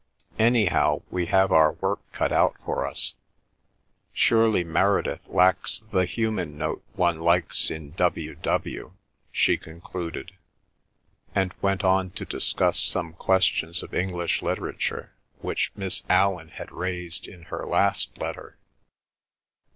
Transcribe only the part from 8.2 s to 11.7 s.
W.?" she concluded, and